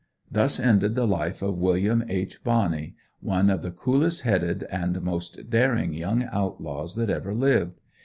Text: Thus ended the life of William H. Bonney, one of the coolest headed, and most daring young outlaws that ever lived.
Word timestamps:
Thus 0.31 0.59
ended 0.59 0.95
the 0.95 1.05
life 1.05 1.43
of 1.43 1.59
William 1.59 2.03
H. 2.09 2.43
Bonney, 2.43 2.95
one 3.19 3.51
of 3.51 3.61
the 3.61 3.69
coolest 3.69 4.21
headed, 4.21 4.63
and 4.71 4.99
most 5.03 5.51
daring 5.51 5.93
young 5.93 6.23
outlaws 6.23 6.95
that 6.95 7.11
ever 7.11 7.35
lived. 7.35 7.79